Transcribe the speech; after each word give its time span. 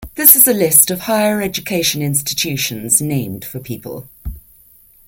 This 0.15 0.35
is 0.35 0.47
a 0.47 0.51
list 0.55 0.89
of 0.89 1.01
higher 1.01 1.43
education 1.43 2.01
institutions 2.01 3.03
named 3.03 3.45
for 3.45 3.59
people. 3.59 4.09